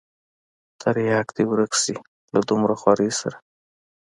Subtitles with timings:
[0.81, 1.95] ترياک دې ورک سي
[2.33, 3.37] له دومره خوارۍ سره.